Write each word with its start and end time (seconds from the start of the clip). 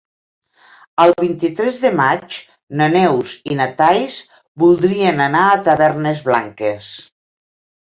El 1.03 1.11
vint-i-tres 1.19 1.77
de 1.83 1.91
maig 1.99 2.37
na 2.79 2.87
Neus 2.95 3.35
i 3.51 3.59
na 3.61 3.69
Thaís 3.83 4.17
voldrien 4.65 5.23
anar 5.29 5.45
a 5.53 5.63
Tavernes 5.71 6.27
Blanques. 6.33 6.91